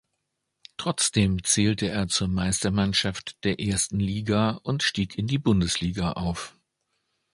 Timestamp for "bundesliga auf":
5.37-6.57